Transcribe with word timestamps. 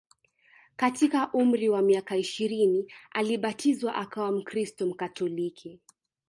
Katika 0.75 1.31
umri 1.33 1.69
wa 1.69 1.81
miaka 1.81 2.17
ishirini 2.17 2.91
alibatizwa 3.11 3.95
akawa 3.95 4.31
mkristo 4.31 4.85
Mkatoliki 4.85 5.79